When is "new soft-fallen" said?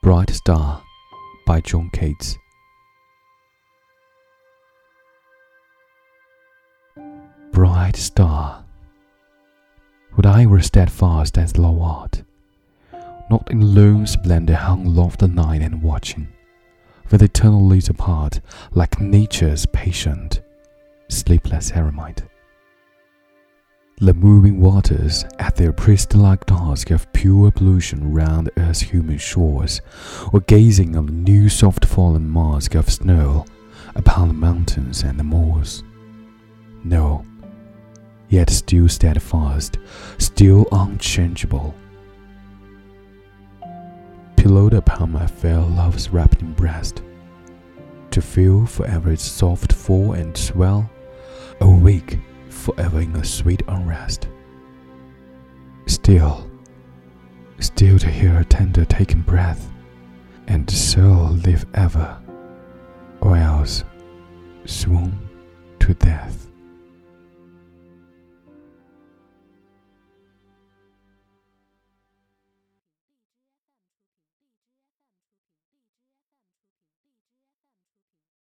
31.12-32.32